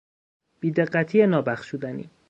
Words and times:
بیدقتی 0.59 1.27
نابخشودنی 1.27 2.09